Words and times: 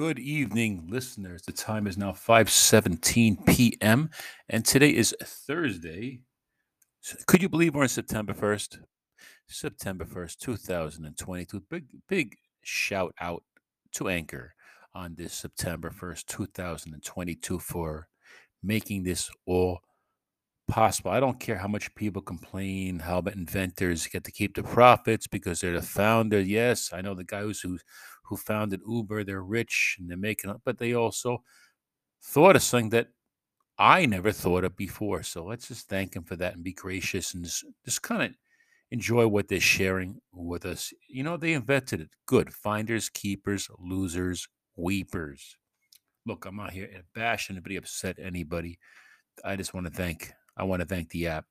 Good 0.00 0.18
evening, 0.18 0.86
listeners. 0.88 1.42
The 1.42 1.52
time 1.52 1.86
is 1.86 1.98
now 1.98 2.12
5:17 2.12 3.44
p.m. 3.44 4.08
and 4.48 4.64
today 4.64 4.88
is 4.96 5.14
Thursday. 5.22 6.22
Could 7.26 7.42
you 7.42 7.50
believe 7.50 7.74
we're 7.74 7.82
on 7.82 7.88
September 7.88 8.32
1st? 8.32 8.78
September 9.46 10.06
1st, 10.06 10.38
2022. 10.38 11.60
Big 11.68 11.84
big 12.08 12.34
shout 12.62 13.14
out 13.20 13.42
to 13.92 14.08
Anchor 14.08 14.54
on 14.94 15.16
this 15.16 15.34
September 15.34 15.90
1st, 15.90 16.24
2022 16.28 17.58
for 17.58 18.08
making 18.62 19.02
this 19.02 19.30
all 19.44 19.80
possible. 20.70 21.10
I 21.10 21.20
don't 21.20 21.40
care 21.40 21.58
how 21.58 21.68
much 21.68 21.94
people 21.94 22.22
complain, 22.22 23.00
how 23.00 23.20
the 23.20 23.32
inventors 23.32 24.06
get 24.06 24.24
to 24.24 24.32
keep 24.32 24.54
the 24.54 24.62
profits 24.62 25.26
because 25.26 25.60
they're 25.60 25.72
the 25.72 25.82
founder. 25.82 26.40
Yes, 26.40 26.90
I 26.92 27.00
know 27.00 27.14
the 27.14 27.24
guys 27.24 27.60
who 27.60 27.78
who 28.22 28.36
founded 28.36 28.80
Uber, 28.88 29.24
they're 29.24 29.42
rich 29.42 29.96
and 29.98 30.08
they're 30.08 30.16
making 30.16 30.50
up, 30.50 30.62
but 30.64 30.78
they 30.78 30.94
also 30.94 31.42
thought 32.22 32.54
of 32.54 32.62
something 32.62 32.90
that 32.90 33.08
I 33.76 34.06
never 34.06 34.30
thought 34.30 34.62
of 34.62 34.76
before. 34.76 35.24
So 35.24 35.44
let's 35.44 35.66
just 35.66 35.88
thank 35.88 36.12
them 36.12 36.22
for 36.22 36.36
that 36.36 36.54
and 36.54 36.62
be 36.62 36.72
gracious 36.72 37.34
and 37.34 37.44
just, 37.44 37.64
just 37.84 38.02
kind 38.02 38.22
of 38.22 38.30
enjoy 38.92 39.26
what 39.26 39.48
they're 39.48 39.58
sharing 39.58 40.20
with 40.32 40.64
us. 40.64 40.92
You 41.08 41.24
know, 41.24 41.36
they 41.36 41.54
invented 41.54 42.02
it. 42.02 42.10
Good. 42.26 42.52
Finders, 42.52 43.08
keepers, 43.08 43.68
losers, 43.80 44.46
weepers. 44.76 45.56
Look, 46.24 46.46
I'm 46.46 46.56
not 46.56 46.72
here 46.72 46.86
to 46.86 47.02
bash 47.14 47.50
anybody, 47.50 47.76
upset 47.76 48.18
anybody. 48.22 48.78
I 49.44 49.56
just 49.56 49.74
want 49.74 49.86
to 49.86 49.92
thank 49.92 50.32
I 50.60 50.64
want 50.64 50.80
to 50.80 50.86
thank 50.86 51.08
the 51.08 51.26
app. 51.28 51.46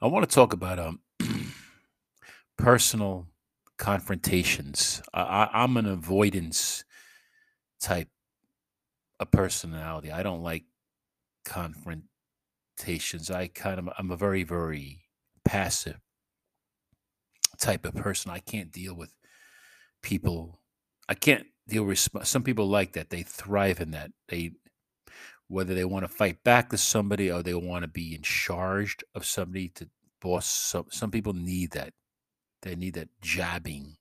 I 0.00 0.06
want 0.06 0.28
to 0.28 0.32
talk 0.32 0.52
about 0.52 0.78
um 0.78 1.00
personal 2.56 3.26
confrontations. 3.76 5.02
I, 5.12 5.48
am 5.52 5.76
an 5.76 5.86
avoidance 5.86 6.84
type 7.80 8.08
of 9.18 9.32
personality. 9.32 10.12
I 10.12 10.22
don't 10.22 10.44
like 10.44 10.62
confrontations. 11.44 13.30
I 13.32 13.48
kind 13.48 13.80
of 13.80 13.88
I'm 13.98 14.12
a 14.12 14.16
very 14.16 14.44
very 14.44 15.00
passive 15.44 15.98
type 17.58 17.84
of 17.84 17.96
person. 17.96 18.30
I 18.30 18.38
can't 18.38 18.70
deal 18.70 18.94
with 18.94 19.12
people. 20.04 20.60
I 21.08 21.14
can't 21.14 21.46
deal 21.66 21.82
with 21.82 22.08
some 22.22 22.44
people 22.44 22.68
like 22.68 22.92
that. 22.92 23.10
They 23.10 23.24
thrive 23.24 23.80
in 23.80 23.90
that. 23.90 24.12
They 24.28 24.52
whether 25.52 25.74
they 25.74 25.84
want 25.84 26.04
to 26.04 26.08
fight 26.08 26.42
back 26.44 26.70
to 26.70 26.78
somebody 26.78 27.30
or 27.30 27.42
they 27.42 27.54
want 27.54 27.82
to 27.82 27.88
be 27.88 28.14
in 28.14 28.22
charge 28.22 28.96
of 29.14 29.24
somebody 29.24 29.68
to 29.68 29.88
boss 30.20 30.46
some 30.46 30.86
some 30.90 31.10
people 31.10 31.32
need 31.32 31.72
that. 31.72 31.92
They 32.62 32.76
need 32.76 32.94
that 32.94 33.08
jabbing. 33.20 33.96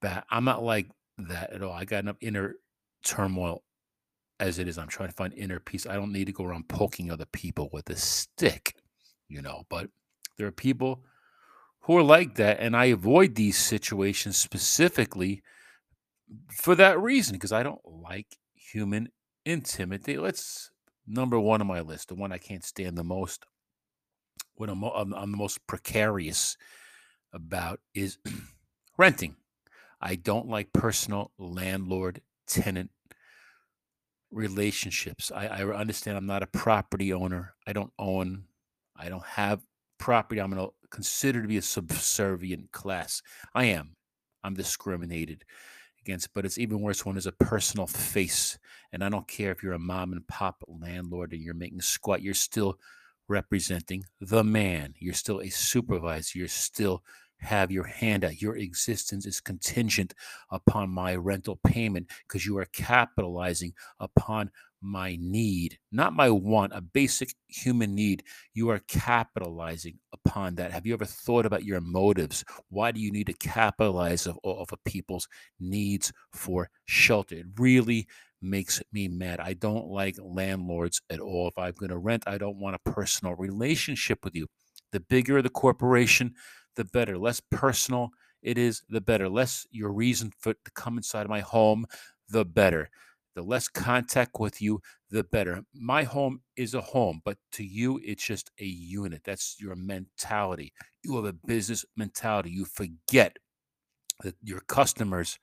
But 0.00 0.24
i'm 0.30 0.44
not 0.44 0.62
like 0.62 0.88
that 1.18 1.52
at 1.52 1.62
all. 1.62 1.72
I 1.72 1.84
got 1.84 2.04
enough 2.04 2.16
inner 2.20 2.56
turmoil 3.04 3.62
as 4.38 4.58
it 4.58 4.68
is. 4.68 4.78
I'm 4.78 4.88
trying 4.88 5.10
to 5.10 5.14
find 5.14 5.34
inner 5.34 5.60
peace. 5.60 5.86
I 5.86 5.94
don't 5.94 6.12
need 6.12 6.26
to 6.26 6.32
go 6.32 6.44
around 6.44 6.68
poking 6.68 7.10
other 7.10 7.26
people 7.26 7.68
with 7.72 7.90
a 7.90 7.96
stick 7.96 8.74
you 9.30 9.40
know 9.40 9.64
but 9.70 9.88
there 10.36 10.46
are 10.46 10.52
people 10.52 11.04
who 11.82 11.96
are 11.96 12.02
like 12.02 12.34
that 12.34 12.58
and 12.60 12.76
i 12.76 12.86
avoid 12.86 13.34
these 13.34 13.56
situations 13.56 14.36
specifically 14.36 15.42
for 16.52 16.74
that 16.74 17.00
reason 17.00 17.34
because 17.34 17.52
i 17.52 17.62
don't 17.62 17.80
like 17.86 18.36
human 18.54 19.08
intimidate. 19.44 20.20
Let's 20.20 20.70
number 21.06 21.38
one 21.38 21.60
on 21.60 21.66
my 21.66 21.80
list, 21.80 22.08
the 22.08 22.14
one 22.14 22.32
I 22.32 22.38
can't 22.38 22.64
stand 22.64 22.96
the 22.96 23.04
most, 23.04 23.44
what 24.54 24.68
I'm, 24.68 24.82
I'm, 24.84 25.12
I'm 25.14 25.30
the 25.32 25.36
most 25.36 25.66
precarious 25.66 26.56
about 27.32 27.80
is 27.94 28.18
renting. 28.98 29.36
I 30.00 30.14
don't 30.14 30.48
like 30.48 30.72
personal 30.72 31.32
landlord 31.38 32.22
tenant 32.46 32.90
relationships. 34.30 35.30
I, 35.34 35.46
I 35.46 35.64
understand 35.64 36.16
I'm 36.16 36.26
not 36.26 36.42
a 36.42 36.46
property 36.46 37.12
owner. 37.12 37.54
I 37.66 37.72
don't 37.72 37.92
own, 37.98 38.44
I 38.96 39.08
don't 39.08 39.24
have 39.24 39.60
property. 39.98 40.40
I'm 40.40 40.50
going 40.50 40.64
to 40.64 40.72
consider 40.90 41.42
to 41.42 41.48
be 41.48 41.58
a 41.58 41.62
subservient 41.62 42.72
class. 42.72 43.22
I 43.54 43.64
am. 43.66 43.96
I'm 44.42 44.54
discriminated 44.54 45.44
against, 46.10 46.34
but 46.34 46.44
it's 46.44 46.58
even 46.58 46.80
worse 46.80 47.06
when 47.06 47.14
there's 47.14 47.26
a 47.26 47.32
personal 47.32 47.86
face. 47.86 48.58
And 48.92 49.04
I 49.04 49.08
don't 49.08 49.28
care 49.28 49.52
if 49.52 49.62
you're 49.62 49.74
a 49.74 49.78
mom 49.78 50.12
and 50.12 50.26
pop 50.26 50.62
landlord 50.66 51.32
and 51.32 51.40
you're 51.40 51.54
making 51.54 51.80
squat, 51.80 52.22
you're 52.22 52.34
still 52.34 52.78
representing 53.28 54.04
the 54.20 54.42
man. 54.42 54.94
You're 54.98 55.14
still 55.14 55.40
a 55.40 55.48
supervisor. 55.48 56.38
You're 56.38 56.48
still 56.48 57.04
have 57.38 57.70
your 57.70 57.84
hand 57.84 58.24
out. 58.24 58.42
Your 58.42 58.56
existence 58.56 59.24
is 59.24 59.40
contingent 59.40 60.14
upon 60.50 60.90
my 60.90 61.14
rental 61.14 61.60
payment 61.64 62.08
because 62.26 62.44
you 62.44 62.58
are 62.58 62.66
capitalizing 62.66 63.72
upon 64.00 64.50
my 64.82 65.16
need, 65.20 65.78
not 65.92 66.12
my 66.12 66.30
want, 66.30 66.72
a 66.74 66.80
basic 66.80 67.34
human 67.48 67.94
need. 67.94 68.22
You 68.54 68.70
are 68.70 68.80
capitalizing 68.88 69.98
upon 70.12 70.54
that. 70.56 70.72
Have 70.72 70.86
you 70.86 70.94
ever 70.94 71.04
thought 71.04 71.46
about 71.46 71.64
your 71.64 71.80
motives? 71.80 72.44
Why 72.68 72.92
do 72.92 73.00
you 73.00 73.10
need 73.10 73.26
to 73.26 73.32
capitalize 73.34 74.26
of, 74.26 74.38
of 74.44 74.68
a 74.72 74.76
people's 74.88 75.28
needs 75.58 76.12
for 76.32 76.70
shelter? 76.86 77.36
It 77.36 77.46
really 77.58 78.06
makes 78.42 78.82
me 78.92 79.08
mad. 79.08 79.40
I 79.40 79.52
don't 79.52 79.88
like 79.88 80.16
landlords 80.22 81.02
at 81.10 81.20
all. 81.20 81.48
If 81.48 81.58
I'm 81.58 81.72
going 81.72 81.90
to 81.90 81.98
rent, 81.98 82.24
I 82.26 82.38
don't 82.38 82.60
want 82.60 82.76
a 82.76 82.90
personal 82.90 83.34
relationship 83.34 84.24
with 84.24 84.34
you. 84.34 84.46
The 84.92 85.00
bigger 85.00 85.42
the 85.42 85.50
corporation, 85.50 86.34
the 86.76 86.84
better. 86.84 87.18
Less 87.18 87.40
personal 87.50 88.10
it 88.42 88.56
is, 88.56 88.82
the 88.88 89.00
better. 89.00 89.28
Less 89.28 89.66
your 89.70 89.92
reason 89.92 90.32
for 90.38 90.54
to 90.54 90.70
come 90.74 90.96
inside 90.96 91.28
my 91.28 91.40
home, 91.40 91.86
the 92.28 92.44
better. 92.44 92.90
The 93.34 93.42
less 93.42 93.68
contact 93.68 94.40
with 94.40 94.60
you, 94.60 94.80
the 95.10 95.24
better. 95.24 95.62
My 95.72 96.02
home 96.02 96.40
is 96.56 96.74
a 96.74 96.80
home, 96.80 97.20
but 97.24 97.38
to 97.52 97.64
you, 97.64 98.00
it's 98.04 98.24
just 98.24 98.50
a 98.60 98.64
unit. 98.64 99.22
That's 99.24 99.56
your 99.60 99.76
mentality. 99.76 100.72
You 101.04 101.16
have 101.16 101.24
a 101.24 101.32
business 101.32 101.84
mentality. 101.96 102.50
You 102.50 102.64
forget 102.64 103.36
that 104.22 104.34
your 104.42 104.60
customers 104.60 105.38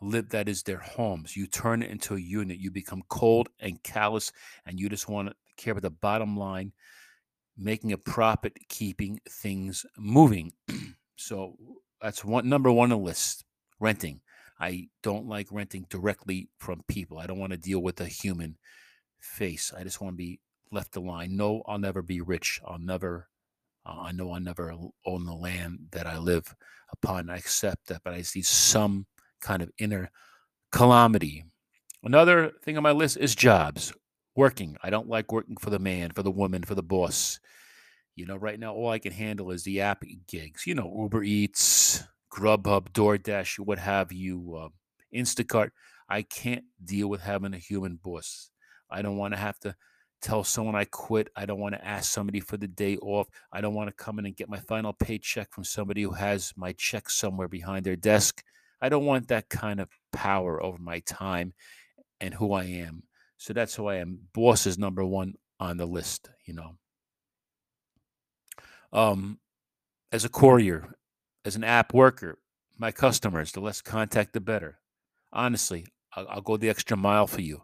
live 0.00 0.30
that 0.30 0.48
is 0.48 0.62
their 0.62 0.78
homes. 0.78 1.36
You 1.36 1.46
turn 1.46 1.82
it 1.82 1.90
into 1.90 2.14
a 2.14 2.20
unit. 2.20 2.58
You 2.58 2.70
become 2.70 3.02
cold 3.08 3.48
and 3.58 3.82
callous, 3.82 4.32
and 4.66 4.78
you 4.78 4.88
just 4.88 5.08
want 5.08 5.28
to 5.28 5.34
care 5.56 5.72
about 5.72 5.82
the 5.82 5.90
bottom 5.90 6.36
line, 6.36 6.72
making 7.56 7.92
a 7.92 7.98
profit, 7.98 8.56
keeping 8.68 9.20
things 9.28 9.84
moving. 9.98 10.52
so 11.16 11.56
that's 12.00 12.24
one 12.24 12.48
number 12.48 12.72
one 12.72 12.92
on 12.92 12.98
the 12.98 13.04
list 13.04 13.44
renting. 13.78 14.20
I 14.60 14.88
don't 15.02 15.26
like 15.26 15.48
renting 15.50 15.86
directly 15.88 16.50
from 16.58 16.82
people. 16.86 17.18
I 17.18 17.26
don't 17.26 17.38
want 17.38 17.52
to 17.52 17.58
deal 17.58 17.80
with 17.80 18.00
a 18.00 18.06
human 18.06 18.58
face. 19.18 19.72
I 19.76 19.82
just 19.82 20.00
want 20.00 20.12
to 20.14 20.18
be 20.18 20.40
left 20.70 20.96
alone. 20.96 21.36
No, 21.36 21.62
I'll 21.66 21.78
never 21.78 22.02
be 22.02 22.20
rich. 22.20 22.60
I'll 22.66 22.78
never, 22.78 23.28
uh, 23.86 24.02
I 24.02 24.12
know 24.12 24.32
I'll 24.32 24.40
never 24.40 24.74
own 25.06 25.24
the 25.24 25.34
land 25.34 25.86
that 25.92 26.06
I 26.06 26.18
live 26.18 26.54
upon. 26.92 27.30
I 27.30 27.38
accept 27.38 27.86
that, 27.86 28.02
but 28.04 28.12
I 28.12 28.22
see 28.22 28.42
some 28.42 29.06
kind 29.40 29.62
of 29.62 29.70
inner 29.78 30.10
calamity. 30.70 31.44
Another 32.02 32.52
thing 32.62 32.76
on 32.76 32.82
my 32.82 32.92
list 32.92 33.16
is 33.16 33.34
jobs, 33.34 33.92
working. 34.36 34.76
I 34.82 34.90
don't 34.90 35.08
like 35.08 35.32
working 35.32 35.56
for 35.56 35.70
the 35.70 35.78
man, 35.78 36.10
for 36.10 36.22
the 36.22 36.30
woman, 36.30 36.62
for 36.64 36.74
the 36.74 36.82
boss. 36.82 37.40
You 38.14 38.26
know, 38.26 38.36
right 38.36 38.58
now, 38.58 38.74
all 38.74 38.90
I 38.90 38.98
can 38.98 39.12
handle 39.12 39.50
is 39.50 39.64
the 39.64 39.80
app 39.80 40.02
gigs, 40.26 40.66
you 40.66 40.74
know, 40.74 40.94
Uber 41.02 41.22
Eats, 41.22 42.04
Grubhub, 42.32 42.90
DoorDash, 42.90 43.58
what 43.58 43.78
have 43.78 44.12
you, 44.12 44.56
uh, 44.56 44.68
Instacart. 45.14 45.70
I 46.08 46.22
can't 46.22 46.64
deal 46.84 47.08
with 47.08 47.20
having 47.20 47.54
a 47.54 47.58
human 47.58 47.98
boss. 48.02 48.50
I 48.90 49.02
don't 49.02 49.16
want 49.16 49.34
to 49.34 49.40
have 49.40 49.58
to 49.60 49.74
tell 50.20 50.44
someone 50.44 50.74
I 50.74 50.84
quit. 50.84 51.28
I 51.36 51.46
don't 51.46 51.60
want 51.60 51.74
to 51.74 51.84
ask 51.84 52.10
somebody 52.10 52.40
for 52.40 52.56
the 52.56 52.68
day 52.68 52.96
off. 52.98 53.28
I 53.52 53.60
don't 53.60 53.74
want 53.74 53.88
to 53.88 54.04
come 54.04 54.18
in 54.18 54.26
and 54.26 54.36
get 54.36 54.48
my 54.48 54.58
final 54.60 54.92
paycheck 54.92 55.52
from 55.52 55.64
somebody 55.64 56.02
who 56.02 56.12
has 56.12 56.52
my 56.56 56.72
check 56.72 57.08
somewhere 57.10 57.48
behind 57.48 57.84
their 57.84 57.96
desk. 57.96 58.42
I 58.80 58.88
don't 58.88 59.06
want 59.06 59.28
that 59.28 59.48
kind 59.48 59.80
of 59.80 59.88
power 60.12 60.62
over 60.62 60.78
my 60.78 61.00
time 61.00 61.54
and 62.20 62.34
who 62.34 62.52
I 62.52 62.64
am. 62.64 63.04
So 63.36 63.52
that's 63.52 63.74
who 63.74 63.86
I 63.86 63.96
am. 63.96 64.18
Boss 64.34 64.66
is 64.66 64.78
number 64.78 65.04
one 65.04 65.34
on 65.58 65.76
the 65.76 65.86
list, 65.86 66.30
you 66.44 66.54
know. 66.54 66.76
Um, 68.92 69.38
as 70.12 70.24
a 70.24 70.28
courier, 70.28 70.94
as 71.44 71.56
an 71.56 71.64
app 71.64 71.94
worker, 71.94 72.38
my 72.78 72.92
customers, 72.92 73.52
the 73.52 73.60
less 73.60 73.80
contact, 73.80 74.32
the 74.32 74.40
better. 74.40 74.78
Honestly, 75.32 75.86
I'll, 76.14 76.26
I'll, 76.28 76.40
go 76.40 76.56
the 76.56 76.68
extra 76.68 76.96
mile 76.96 77.26
for 77.26 77.40
you. 77.40 77.62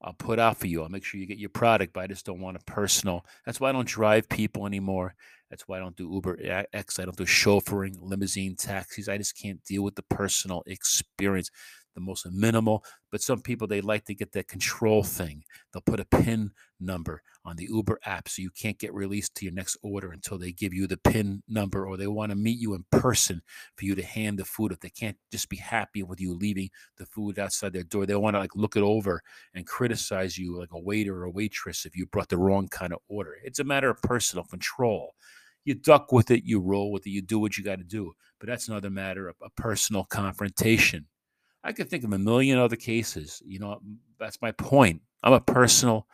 I'll 0.00 0.14
put 0.14 0.38
out 0.38 0.58
for 0.58 0.68
you. 0.68 0.82
I'll 0.82 0.88
make 0.88 1.04
sure 1.04 1.18
you 1.18 1.26
get 1.26 1.38
your 1.38 1.50
product, 1.50 1.92
but 1.92 2.00
I 2.00 2.06
just 2.06 2.24
don't 2.24 2.40
want 2.40 2.56
a 2.56 2.64
personal. 2.70 3.26
That's 3.44 3.58
why 3.60 3.68
I 3.68 3.72
don't 3.72 3.88
drive 3.88 4.28
people 4.28 4.66
anymore. 4.66 5.14
That's 5.50 5.66
why 5.66 5.78
I 5.78 5.80
don't 5.80 5.96
do 5.96 6.12
Uber 6.12 6.38
X. 6.72 6.98
I 6.98 7.04
don't 7.04 7.16
do 7.16 7.24
chauffeuring, 7.24 7.96
limousine 8.00 8.54
taxis. 8.54 9.08
I 9.08 9.18
just 9.18 9.36
can't 9.40 9.64
deal 9.64 9.82
with 9.82 9.96
the 9.96 10.02
personal 10.02 10.62
experience. 10.66 11.50
The 11.98 12.04
most 12.04 12.26
minimal. 12.30 12.84
But 13.10 13.22
some 13.22 13.40
people, 13.40 13.66
they 13.66 13.80
like 13.80 14.04
to 14.06 14.14
get 14.14 14.32
that 14.32 14.48
control 14.48 15.02
thing. 15.02 15.44
They'll 15.72 15.82
put 15.82 16.00
a 16.00 16.04
PIN 16.04 16.52
number 16.80 17.22
on 17.44 17.56
the 17.56 17.66
Uber 17.70 17.98
app 18.04 18.28
so 18.28 18.42
you 18.42 18.50
can't 18.50 18.78
get 18.78 18.94
released 18.94 19.34
to 19.34 19.44
your 19.44 19.54
next 19.54 19.76
order 19.82 20.12
until 20.12 20.38
they 20.38 20.52
give 20.52 20.72
you 20.72 20.86
the 20.86 20.96
PIN 20.96 21.42
number 21.48 21.86
or 21.86 21.96
they 21.96 22.06
want 22.06 22.30
to 22.30 22.36
meet 22.36 22.58
you 22.58 22.74
in 22.74 22.84
person 22.90 23.42
for 23.76 23.84
you 23.84 23.94
to 23.94 24.02
hand 24.02 24.38
the 24.38 24.44
food. 24.44 24.72
If 24.72 24.80
they 24.80 24.90
can't 24.90 25.16
just 25.32 25.48
be 25.48 25.56
happy 25.56 26.02
with 26.02 26.20
you 26.20 26.34
leaving 26.34 26.70
the 26.98 27.06
food 27.06 27.38
outside 27.38 27.72
their 27.72 27.82
door, 27.82 28.06
they 28.06 28.14
want 28.14 28.34
to 28.34 28.40
like 28.40 28.54
look 28.54 28.76
it 28.76 28.82
over 28.82 29.22
and 29.54 29.66
criticize 29.66 30.38
you 30.38 30.58
like 30.58 30.72
a 30.72 30.78
waiter 30.78 31.22
or 31.22 31.24
a 31.24 31.30
waitress 31.30 31.84
if 31.84 31.96
you 31.96 32.06
brought 32.06 32.28
the 32.28 32.38
wrong 32.38 32.68
kind 32.68 32.92
of 32.92 33.00
order. 33.08 33.36
It's 33.42 33.58
a 33.58 33.64
matter 33.64 33.90
of 33.90 34.00
personal 34.02 34.44
control 34.44 35.14
you 35.68 35.74
duck 35.74 36.12
with 36.12 36.30
it, 36.30 36.44
you 36.44 36.60
roll 36.60 36.90
with 36.90 37.06
it, 37.06 37.10
you 37.10 37.20
do 37.20 37.38
what 37.38 37.58
you 37.58 37.62
got 37.62 37.78
to 37.78 37.84
do. 37.84 38.14
But 38.40 38.48
that's 38.48 38.68
another 38.68 38.88
matter 38.90 39.28
of 39.28 39.36
a 39.42 39.50
personal 39.50 40.04
confrontation. 40.04 41.06
I 41.64 41.72
could 41.72 41.88
think 41.88 42.04
of 42.04 42.12
a 42.12 42.18
million 42.18 42.58
other 42.58 42.76
cases. 42.76 43.42
You 43.44 43.58
know, 43.58 43.80
that's 44.18 44.40
my 44.40 44.52
point. 44.52 45.02
I'm 45.22 45.32
a 45.32 45.40
personal, 45.40 46.06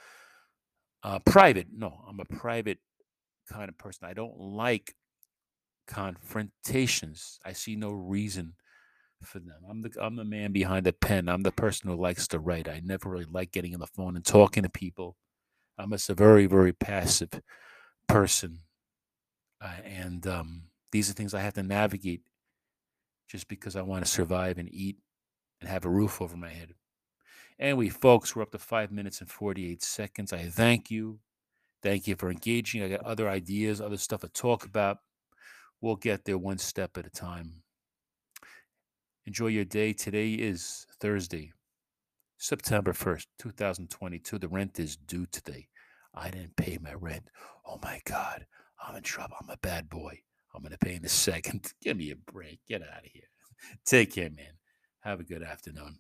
uh, 1.02 1.18
private. 1.20 1.68
No, 1.72 2.04
I'm 2.08 2.20
a 2.20 2.24
private 2.24 2.78
kind 3.50 3.68
of 3.68 3.76
person. 3.76 4.08
I 4.08 4.14
don't 4.14 4.38
like 4.38 4.94
confrontations. 5.86 7.38
I 7.44 7.52
see 7.52 7.76
no 7.76 7.90
reason 7.90 8.54
for 9.22 9.38
them. 9.38 9.60
I'm 9.68 9.82
the 9.82 9.90
I'm 10.00 10.16
the 10.16 10.24
man 10.24 10.52
behind 10.52 10.86
the 10.86 10.92
pen. 10.92 11.28
I'm 11.28 11.42
the 11.42 11.52
person 11.52 11.88
who 11.90 11.96
likes 11.96 12.28
to 12.28 12.38
write. 12.38 12.68
I 12.68 12.80
never 12.84 13.08
really 13.08 13.26
like 13.30 13.52
getting 13.52 13.74
on 13.74 13.80
the 13.80 13.86
phone 13.86 14.16
and 14.16 14.24
talking 14.24 14.62
to 14.62 14.68
people. 14.68 15.16
I'm 15.78 15.90
just 15.90 16.10
a 16.10 16.14
very 16.14 16.46
very 16.46 16.72
passive 16.72 17.30
person, 18.08 18.60
uh, 19.60 19.76
and 19.84 20.26
um, 20.26 20.62
these 20.92 21.10
are 21.10 21.14
things 21.14 21.34
I 21.34 21.40
have 21.40 21.54
to 21.54 21.62
navigate 21.62 22.22
just 23.28 23.48
because 23.48 23.76
I 23.76 23.82
want 23.82 24.04
to 24.04 24.10
survive 24.10 24.58
and 24.58 24.68
eat 24.72 24.98
and 25.60 25.68
have 25.68 25.84
a 25.84 25.90
roof 25.90 26.20
over 26.20 26.36
my 26.36 26.50
head. 26.50 26.74
Anyway, 27.58 27.88
folks, 27.88 28.34
we're 28.34 28.42
up 28.42 28.50
to 28.52 28.58
five 28.58 28.90
minutes 28.90 29.20
and 29.20 29.30
48 29.30 29.82
seconds. 29.82 30.32
I 30.32 30.44
thank 30.44 30.90
you. 30.90 31.20
Thank 31.82 32.08
you 32.08 32.16
for 32.16 32.30
engaging. 32.30 32.82
I 32.82 32.88
got 32.88 33.04
other 33.04 33.28
ideas, 33.28 33.80
other 33.80 33.96
stuff 33.96 34.22
to 34.22 34.28
talk 34.28 34.64
about. 34.64 34.98
We'll 35.80 35.96
get 35.96 36.24
there 36.24 36.38
one 36.38 36.58
step 36.58 36.96
at 36.96 37.06
a 37.06 37.10
time. 37.10 37.62
Enjoy 39.26 39.46
your 39.48 39.64
day. 39.64 39.92
Today 39.92 40.32
is 40.32 40.86
Thursday, 41.00 41.52
September 42.38 42.92
1st, 42.92 43.26
2022. 43.38 44.38
The 44.38 44.48
rent 44.48 44.80
is 44.80 44.96
due 44.96 45.26
today. 45.26 45.68
I 46.14 46.30
didn't 46.30 46.56
pay 46.56 46.78
my 46.80 46.94
rent. 46.94 47.28
Oh 47.66 47.78
my 47.82 48.00
God, 48.04 48.46
I'm 48.82 48.96
in 48.96 49.02
trouble. 49.02 49.36
I'm 49.40 49.50
a 49.50 49.56
bad 49.58 49.88
boy. 49.88 50.20
I'm 50.54 50.62
going 50.62 50.72
to 50.72 50.78
pay 50.78 50.94
in 50.94 51.04
a 51.04 51.08
second. 51.28 51.72
Give 51.82 51.96
me 51.96 52.10
a 52.10 52.16
break. 52.16 52.60
Get 52.68 52.82
out 52.82 53.04
of 53.04 53.10
here. 53.12 53.28
Take 53.84 54.14
care, 54.14 54.30
man. 54.30 54.54
Have 55.04 55.20
a 55.20 55.22
good 55.22 55.42
afternoon. 55.42 55.98